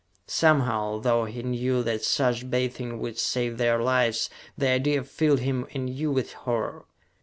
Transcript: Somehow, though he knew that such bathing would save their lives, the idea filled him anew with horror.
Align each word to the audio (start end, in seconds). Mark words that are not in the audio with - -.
Somehow, 0.25 0.97
though 0.97 1.25
he 1.25 1.43
knew 1.43 1.83
that 1.83 2.03
such 2.03 2.49
bathing 2.49 2.97
would 3.01 3.19
save 3.19 3.59
their 3.59 3.79
lives, 3.79 4.31
the 4.57 4.69
idea 4.69 5.03
filled 5.03 5.41
him 5.41 5.67
anew 5.75 6.09
with 6.11 6.33
horror. 6.33 6.85